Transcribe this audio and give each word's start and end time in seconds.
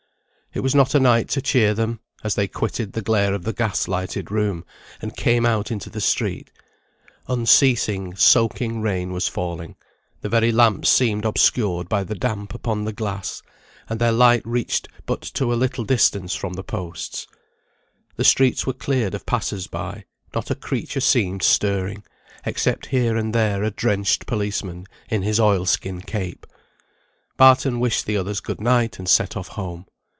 It 0.53 0.59
was 0.59 0.75
not 0.75 0.93
a 0.93 0.99
night 0.99 1.29
to 1.29 1.41
cheer 1.41 1.73
them, 1.73 2.01
as 2.25 2.35
they 2.35 2.45
quitted 2.49 2.91
the 2.91 3.01
glare 3.01 3.33
of 3.33 3.43
the 3.45 3.53
gas 3.53 3.87
lighted 3.87 4.29
room, 4.29 4.65
and 5.01 5.15
came 5.15 5.45
out 5.45 5.71
into 5.71 5.89
the 5.89 6.01
street. 6.01 6.51
Unceasing, 7.29 8.15
soaking 8.17 8.81
rain 8.81 9.13
was 9.13 9.29
falling; 9.29 9.77
the 10.19 10.27
very 10.27 10.51
lamps 10.51 10.89
seemed 10.89 11.23
obscured 11.23 11.87
by 11.87 12.03
the 12.03 12.15
damp 12.15 12.53
upon 12.53 12.83
the 12.83 12.91
glass, 12.91 13.41
and 13.89 13.97
their 13.97 14.11
light 14.11 14.45
reached 14.45 14.89
but 15.05 15.21
to 15.21 15.53
a 15.53 15.55
little 15.55 15.85
distance 15.85 16.35
from 16.35 16.51
the 16.51 16.63
posts. 16.65 17.27
The 18.17 18.25
streets 18.25 18.67
were 18.67 18.73
cleared 18.73 19.13
of 19.15 19.25
passers 19.25 19.67
by; 19.67 20.03
not 20.35 20.51
a 20.51 20.55
creature 20.55 20.99
seemed 20.99 21.43
stirring, 21.43 22.03
except 22.45 22.87
here 22.87 23.15
and 23.15 23.33
there 23.33 23.63
a 23.63 23.71
drenched 23.71 24.27
policeman 24.27 24.85
in 25.07 25.21
his 25.21 25.39
oil 25.39 25.65
skin 25.65 26.01
cape. 26.01 26.45
Barton 27.37 27.79
wished 27.79 28.05
the 28.05 28.17
others 28.17 28.41
good 28.41 28.59
night, 28.59 28.99
and 28.99 29.07
set 29.07 29.37
off 29.37 29.47
home. 29.47 29.85